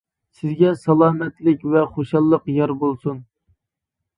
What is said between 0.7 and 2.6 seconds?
سالامەتلىك ۋە خۇشاللىق